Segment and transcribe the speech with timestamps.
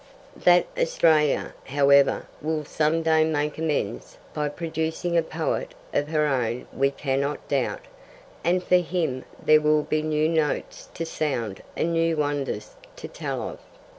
[0.35, 6.65] That Australia, however, will some day make amends by producing a poet of her own
[6.73, 7.81] we cannot doubt,
[8.43, 13.43] and for him there will be new notes to sound and new wonders to tell
[13.47, 13.59] of.